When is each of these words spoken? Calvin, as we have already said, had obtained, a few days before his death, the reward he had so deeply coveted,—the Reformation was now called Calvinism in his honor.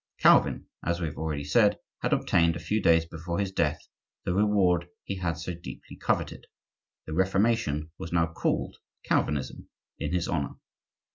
Calvin, 0.17 0.65
as 0.83 0.99
we 0.99 1.05
have 1.05 1.15
already 1.19 1.43
said, 1.43 1.77
had 2.01 2.11
obtained, 2.11 2.55
a 2.55 2.59
few 2.59 2.81
days 2.81 3.05
before 3.05 3.37
his 3.37 3.51
death, 3.51 3.87
the 4.25 4.33
reward 4.33 4.87
he 5.03 5.17
had 5.17 5.33
so 5.37 5.53
deeply 5.53 5.95
coveted,—the 5.95 7.13
Reformation 7.13 7.91
was 7.99 8.11
now 8.11 8.25
called 8.25 8.77
Calvinism 9.05 9.69
in 9.99 10.11
his 10.11 10.27
honor. 10.27 10.55